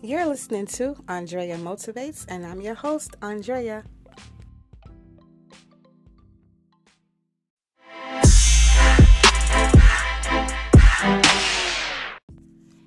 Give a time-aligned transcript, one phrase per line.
[0.00, 3.82] You're listening to Andrea Motivates, and I'm your host, Andrea.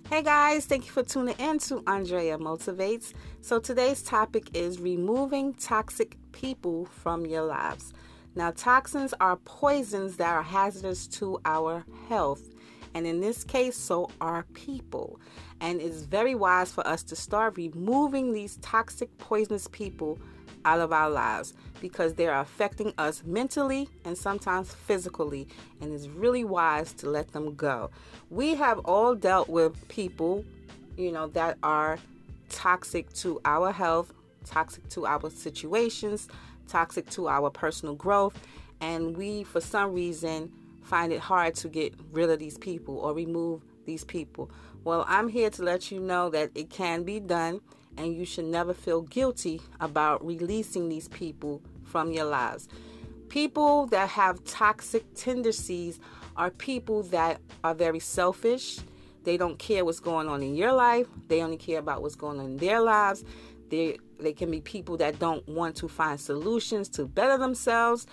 [0.09, 3.11] Hey guys, thank you for tuning in to Andrea Motivates.
[3.41, 7.91] So today's topic is removing toxic people from your lives.
[8.35, 12.50] Now, toxins are poisons that are hazardous to our health,
[12.93, 15.19] and in this case, so are people.
[15.59, 20.19] And it's very wise for us to start removing these toxic, poisonous people
[20.65, 25.47] out of our lives because they are affecting us mentally and sometimes physically,
[25.79, 27.89] and it's really wise to let them go.
[28.29, 30.45] We have all dealt with people,
[30.97, 31.97] you know, that are
[32.49, 34.13] toxic to our health,
[34.45, 36.27] toxic to our situations,
[36.67, 38.37] toxic to our personal growth,
[38.79, 40.51] and we, for some reason,
[40.81, 44.51] find it hard to get rid of these people or remove these people.
[44.83, 47.61] Well, I'm here to let you know that it can be done
[47.97, 52.67] and you should never feel guilty about releasing these people from your lives.
[53.29, 55.99] People that have toxic tendencies
[56.35, 58.79] are people that are very selfish.
[59.23, 61.07] They don't care what's going on in your life.
[61.27, 63.23] They only care about what's going on in their lives.
[63.69, 68.05] They they can be people that don't want to find solutions to better themselves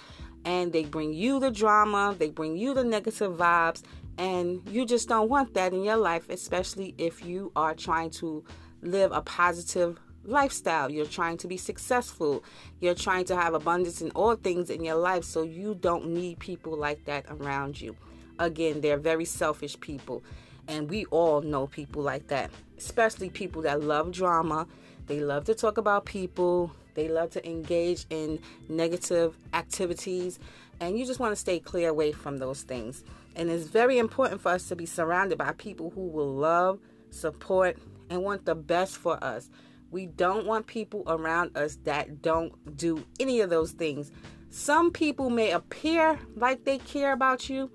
[0.48, 3.82] and they bring you the drama, they bring you the negative vibes
[4.16, 8.42] and you just don't want that in your life, especially if you are trying to
[8.80, 10.90] live a positive lifestyle.
[10.90, 12.42] You're trying to be successful.
[12.80, 15.24] You're trying to have abundance in all things in your life.
[15.24, 17.94] So you don't need people like that around you.
[18.38, 20.24] Again, they're very selfish people.
[20.66, 24.66] And we all know people like that, especially people that love drama.
[25.08, 26.72] They love to talk about people.
[26.98, 30.40] They love to engage in negative activities.
[30.80, 33.04] And you just want to stay clear away from those things.
[33.36, 37.78] And it's very important for us to be surrounded by people who will love, support,
[38.10, 39.48] and want the best for us.
[39.92, 44.10] We don't want people around us that don't do any of those things.
[44.50, 47.70] Some people may appear like they care about you,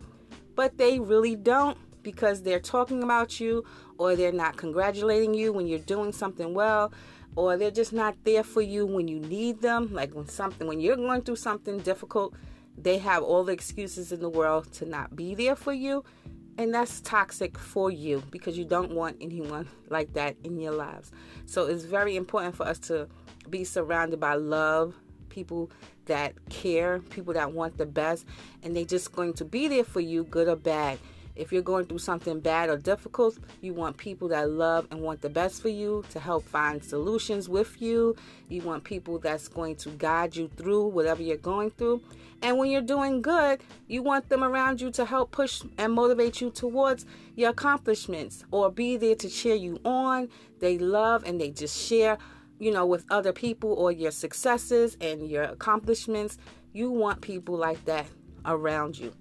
[0.53, 3.64] but they really don't because they're talking about you
[3.97, 6.91] or they're not congratulating you when you're doing something well
[7.36, 10.80] or they're just not there for you when you need them like when something when
[10.80, 12.34] you're going through something difficult
[12.78, 16.03] they have all the excuses in the world to not be there for you
[16.58, 21.12] and that's toxic for you because you don't want anyone like that in your lives.
[21.46, 23.08] So it's very important for us to
[23.50, 24.96] be surrounded by love,
[25.30, 25.72] people
[26.06, 28.25] that care, people that want the best,
[28.62, 31.00] and they're just going to be there for you, good or bad.
[31.35, 35.21] If you're going through something bad or difficult, you want people that love and want
[35.21, 38.16] the best for you to help find solutions with you.
[38.49, 42.01] You want people that's going to guide you through whatever you're going through.
[42.43, 46.39] And when you're doing good, you want them around you to help push and motivate
[46.39, 47.05] you towards
[47.35, 50.29] your accomplishments or be there to cheer you on.
[50.59, 52.17] They love and they just share,
[52.59, 56.38] you know, with other people or your successes and your accomplishments.
[56.73, 58.05] You want people like that
[58.45, 59.13] around you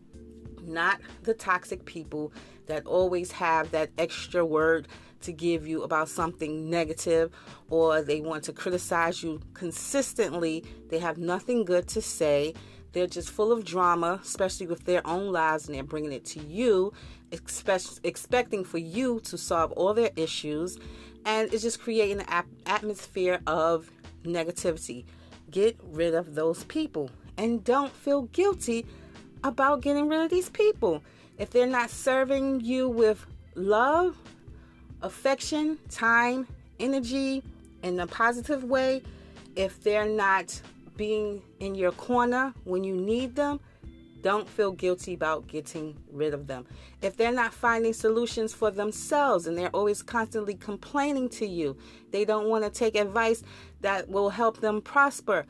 [0.66, 2.32] not the toxic people
[2.66, 4.88] that always have that extra word
[5.22, 7.30] to give you about something negative
[7.70, 10.64] or they want to criticize you consistently.
[10.88, 12.54] They have nothing good to say.
[12.92, 16.40] They're just full of drama, especially with their own lives, and they're bringing it to
[16.40, 16.92] you,
[17.30, 20.78] expect, expecting for you to solve all their issues.
[21.24, 23.90] And it's just creating an atmosphere of
[24.24, 25.06] negativity.
[25.50, 28.86] Get rid of those people and don't feel guilty
[29.44, 31.02] about getting rid of these people.
[31.38, 34.16] If they're not serving you with love,
[35.02, 36.46] affection, time,
[36.78, 37.42] energy
[37.82, 39.02] in a positive way,
[39.56, 40.60] if they're not
[40.96, 43.60] being in your corner when you need them,
[44.22, 46.64] don't feel guilty about getting rid of them.
[47.02, 51.76] If they're not finding solutions for themselves and they're always constantly complaining to you,
[52.12, 53.42] they don't want to take advice
[53.80, 55.44] that will help them prosper,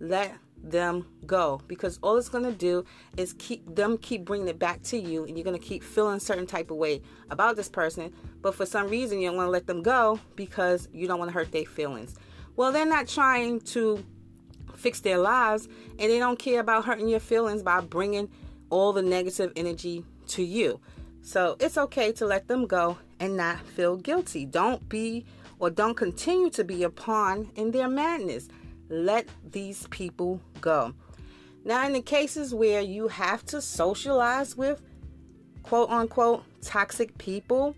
[0.00, 1.60] let them go.
[1.66, 2.84] Because all it's going to do
[3.16, 6.16] is keep them keep bringing it back to you and you're going to keep feeling
[6.16, 8.12] a certain type of way about this person.
[8.42, 11.30] But for some reason you don't want to let them go because you don't want
[11.30, 12.14] to hurt their feelings.
[12.56, 14.04] Well they're not trying to
[14.76, 15.68] fix their lives
[15.98, 18.28] and they don't care about hurting your feelings by bringing
[18.70, 20.80] all the negative energy to you.
[21.22, 24.46] So it's okay to let them go and not feel guilty.
[24.46, 25.26] Don't be
[25.58, 28.48] or don't continue to be a pawn in their madness.
[28.88, 30.94] Let these people go.
[31.64, 34.80] Now, in the cases where you have to socialize with
[35.62, 37.76] quote unquote toxic people,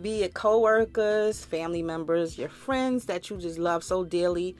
[0.00, 4.56] be it coworkers, family members, your friends that you just love so dearly,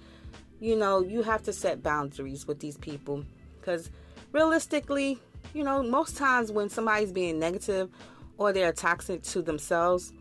[0.60, 3.24] you know, you have to set boundaries with these people
[3.58, 3.90] because
[4.30, 5.18] realistically,
[5.54, 7.90] you know, most times when somebody's being negative
[8.38, 10.12] or they're toxic to themselves,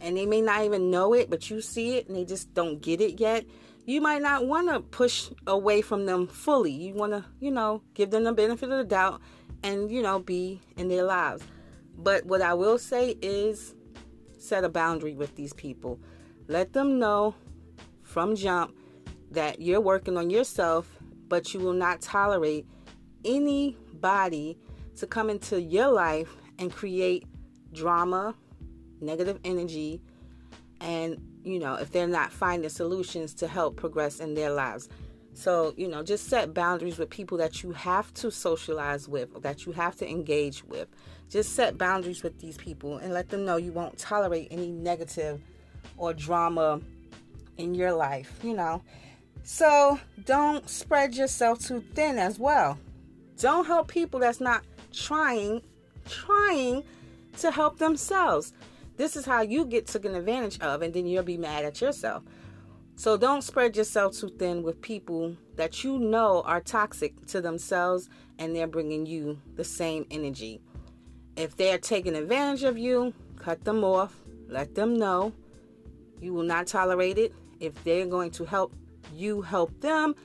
[0.00, 2.80] and they may not even know it, but you see it and they just don't
[2.80, 3.44] get it yet,
[3.88, 6.70] you might not want to push away from them fully.
[6.70, 9.22] You want to, you know, give them the benefit of the doubt
[9.62, 11.42] and, you know, be in their lives.
[11.96, 13.74] But what I will say is
[14.36, 15.98] set a boundary with these people.
[16.48, 17.34] Let them know
[18.02, 18.76] from jump
[19.30, 20.86] that you're working on yourself,
[21.26, 22.66] but you will not tolerate
[23.24, 24.58] anybody
[24.96, 27.24] to come into your life and create
[27.72, 28.34] drama,
[29.00, 30.02] negative energy,
[30.82, 34.88] and you know, if they're not finding solutions to help progress in their lives.
[35.34, 39.66] So, you know, just set boundaries with people that you have to socialize with, that
[39.66, 40.88] you have to engage with.
[41.30, 45.40] Just set boundaries with these people and let them know you won't tolerate any negative
[45.96, 46.80] or drama
[47.56, 48.82] in your life, you know.
[49.44, 52.78] So, don't spread yourself too thin as well.
[53.38, 55.62] Don't help people that's not trying
[56.08, 56.82] trying
[57.38, 58.52] to help themselves.
[58.98, 62.24] This is how you get taken advantage of, and then you'll be mad at yourself.
[62.96, 68.08] So don't spread yourself too thin with people that you know are toxic to themselves
[68.40, 70.60] and they're bringing you the same energy.
[71.36, 74.16] If they're taking advantage of you, cut them off,
[74.48, 75.32] let them know
[76.20, 77.32] you will not tolerate it.
[77.60, 78.74] If they're going to help
[79.14, 80.16] you help them,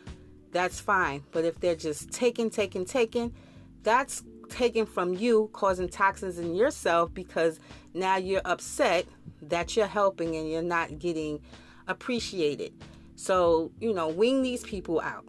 [0.51, 1.23] that's fine.
[1.31, 3.35] But if they're just taking, taking, taking,
[3.83, 7.59] that's taken from you, causing toxins in yourself because
[7.93, 9.05] now you're upset
[9.41, 11.41] that you're helping and you're not getting
[11.87, 12.71] appreciated.
[13.15, 15.25] So, you know, wing these people out,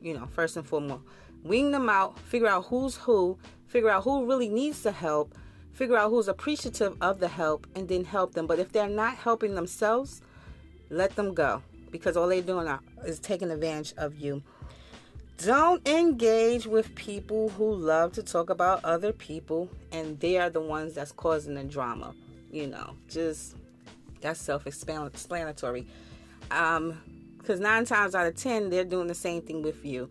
[0.00, 1.02] you know, first and foremost.
[1.42, 5.34] Wing them out, figure out who's who, figure out who really needs the help,
[5.72, 8.46] figure out who's appreciative of the help, and then help them.
[8.46, 10.22] But if they're not helping themselves,
[10.90, 12.68] let them go because all they're doing
[13.04, 14.42] is taking advantage of you.
[15.38, 20.60] Don't engage with people who love to talk about other people and they are the
[20.60, 22.12] ones that's causing the drama.
[22.50, 23.54] You know, just
[24.20, 25.86] that's self explanatory.
[26.50, 27.00] Um,
[27.38, 30.10] because nine times out of ten, they're doing the same thing with you.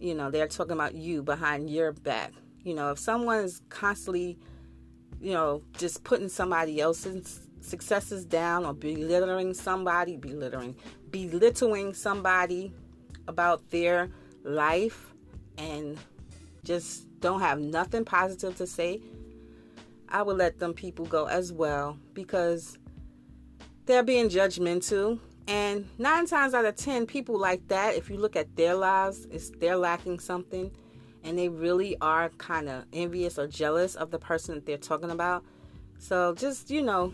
[0.00, 2.32] You know, they're talking about you behind your back.
[2.64, 4.36] You know, if someone is constantly,
[5.20, 10.74] you know, just putting somebody else's successes down or belittling somebody, belittling,
[11.10, 12.72] belittling somebody
[13.28, 14.10] about their
[14.44, 15.12] life
[15.58, 15.98] and
[16.64, 19.00] just don't have nothing positive to say,
[20.08, 22.78] I would let them people go as well because
[23.86, 25.18] they're being judgmental.
[25.46, 29.26] And nine times out of ten, people like that, if you look at their lives,
[29.30, 30.70] it's they're lacking something
[31.24, 35.10] and they really are kind of envious or jealous of the person that they're talking
[35.10, 35.44] about.
[35.98, 37.12] So just, you know,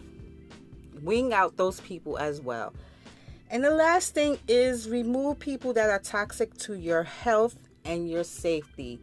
[1.03, 2.73] wing out those people as well.
[3.51, 8.25] And the last thing is remove people that are toxic to your health and your
[8.25, 8.99] safety.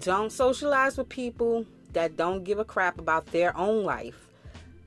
[0.00, 4.28] Don't socialize with people that don't give a crap about their own life.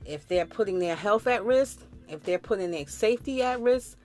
[0.04, 3.96] If they're putting their health at risk, if they're putting their safety at risk,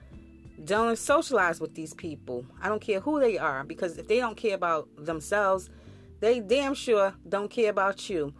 [0.64, 2.46] don't socialize with these people.
[2.62, 5.68] I don't care who they are because if they don't care about themselves,
[6.20, 8.32] they damn sure don't care about you.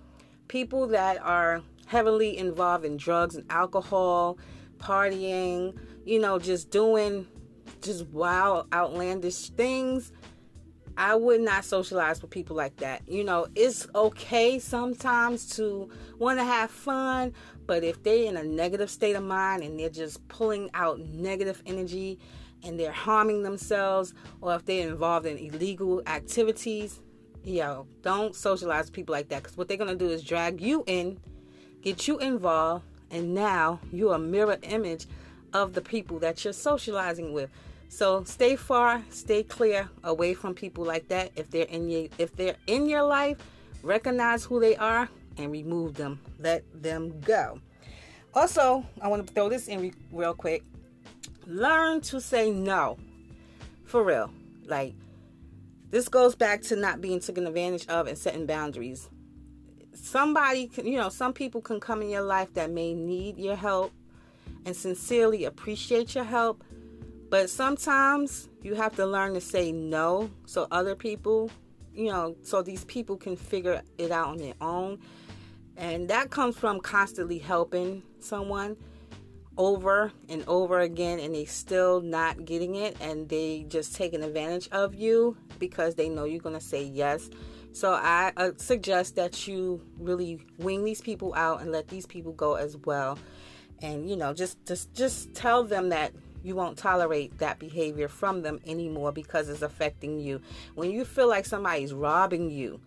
[0.49, 4.39] People that are heavily involved in drugs and alcohol,
[4.79, 7.27] partying, you know, just doing
[7.83, 10.13] just wild, outlandish things,
[10.99, 13.07] I would not socialize with people like that.
[13.07, 17.35] You know, it's okay sometimes to want to have fun,
[17.67, 21.63] but if they're in a negative state of mind and they're just pulling out negative
[21.67, 22.19] energy
[22.63, 27.01] and they're harming themselves, or if they're involved in illegal activities,
[27.45, 30.63] yo, don't socialize with people like that because what they're going to do is drag
[30.63, 31.21] you in,
[31.83, 35.07] get you involved, and now you're a mirror image
[35.53, 37.51] of the people that you're socializing with.
[37.89, 41.31] So stay far, stay clear away from people like that.
[41.37, 43.39] If they're in your if they're in your life,
[43.83, 45.09] recognize who they are
[45.39, 46.21] and remove them.
[46.39, 47.61] Let them go.
[48.35, 50.63] Also, I want to throw this in re- real quick.
[51.47, 52.99] Learn to say no.
[53.85, 54.31] For real.
[54.67, 54.95] Like
[55.91, 59.09] this goes back to not being taken advantage of and setting boundaries.
[59.97, 63.57] Somebody, can, you know, some people can come in your life that may need your
[63.57, 63.93] help
[64.65, 66.63] and sincerely appreciate your help.
[67.31, 71.51] But sometimes you have to learn to say no so other people,
[71.93, 75.01] you know, so these people can figure it out on their own.
[75.77, 78.77] And that comes from constantly helping someone
[79.59, 84.69] over and over again and they still not getting it and they just taking advantage
[84.71, 87.31] of you because they know you're going to say yes.
[87.77, 92.33] So I uh, suggest that you really wing these people out and let these people
[92.33, 93.19] go as well.
[93.83, 98.41] And you know just just just tell them that you won't tolerate that behavior from
[98.41, 100.41] them anymore because it's affecting you.
[100.75, 102.81] When you feel like somebody's robbing you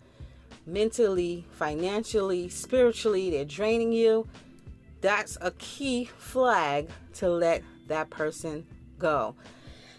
[0.66, 4.28] mentally financially spiritually they're draining you
[5.00, 8.66] that's a key flag to let that person
[8.98, 9.36] go.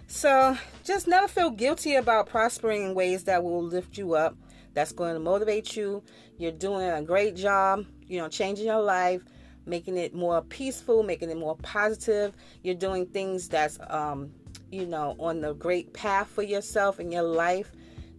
[0.07, 4.35] So just never feel guilty about prospering in ways that will lift you up,
[4.73, 6.03] that's going to motivate you.
[6.37, 9.23] You're doing a great job, you know, changing your life,
[9.65, 12.35] making it more peaceful, making it more positive.
[12.63, 14.31] You're doing things that's, um,
[14.71, 17.71] you know, on the great path for yourself and your life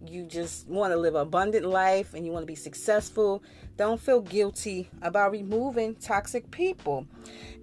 [0.09, 3.43] you just want to live an abundant life and you want to be successful,
[3.77, 7.07] don't feel guilty about removing toxic people.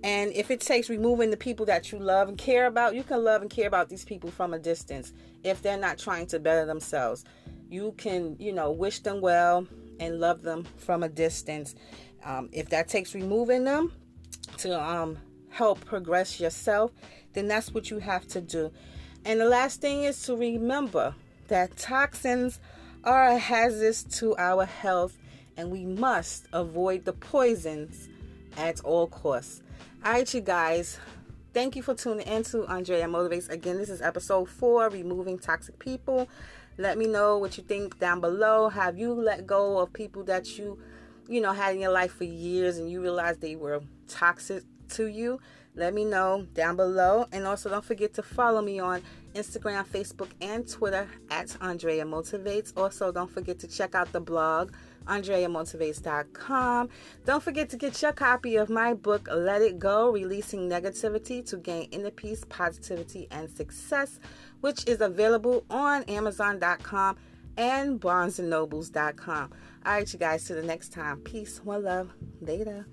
[0.03, 3.23] And if it takes removing the people that you love and care about, you can
[3.23, 5.13] love and care about these people from a distance
[5.45, 7.25] if they're not trying to better themselves.
[7.71, 9.67] You can, you know, wish them well
[9.99, 11.75] and love them from a distance.
[12.25, 13.93] Um, if that takes removing them
[14.59, 15.19] to um,
[15.51, 16.91] help progress yourself,
[17.33, 18.73] then that's what you have to do.
[19.25, 21.15] And the last thing is to remember
[21.49, 22.59] that toxins
[23.05, 25.17] are a hazard to our health
[25.57, 28.09] and we must avoid the poisons
[28.57, 29.63] at all costs.
[30.05, 30.99] All right, you guys.
[31.53, 33.51] Thank you for tuning in to Andrea Motivates.
[33.51, 36.29] Again, this is episode four Removing Toxic People.
[36.81, 38.71] Let me know what you think down below.
[38.71, 40.79] Have you let go of people that you,
[41.29, 45.05] you know, had in your life for years and you realized they were toxic to
[45.05, 45.41] you?
[45.75, 47.27] Let me know down below.
[47.33, 49.03] And also, don't forget to follow me on
[49.35, 52.73] Instagram, Facebook, and Twitter at Andrea Motivates.
[52.75, 54.73] Also, don't forget to check out the blog,
[55.07, 56.89] AndreaMotivates.com.
[57.25, 61.57] Don't forget to get your copy of my book, Let It Go Releasing Negativity to
[61.57, 64.19] Gain Inner Peace, Positivity, and Success,
[64.61, 67.17] which is available on Amazon.com
[67.57, 69.53] and BarnesandNobles.com.
[69.87, 71.21] All right, you guys, till the next time.
[71.21, 72.13] Peace, one love.
[72.41, 72.87] Later.